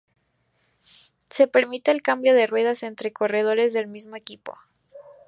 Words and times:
Se 1.29 1.45
permite 1.47 1.91
el 1.91 2.01
cambio 2.01 2.33
de 2.33 2.47
ruedas 2.47 2.81
entre 2.81 3.13
corredores 3.13 3.71
del 3.71 3.85
mismo 3.85 4.15
equipo. 4.15 4.57